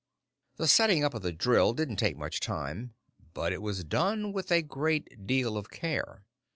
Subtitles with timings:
[0.55, 2.95] The setting up of the drill didn't take much time,
[3.35, 6.25] but it was done with a great deal of care.